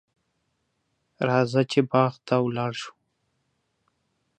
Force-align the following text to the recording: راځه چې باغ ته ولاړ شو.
راځه 1.27 1.61
چې 1.71 1.79
باغ 1.91 2.13
ته 2.27 2.35
ولاړ 2.45 2.71
شو. 2.81 2.93